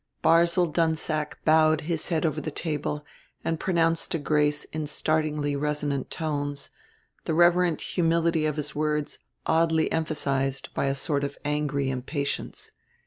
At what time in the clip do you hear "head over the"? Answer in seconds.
2.07-2.49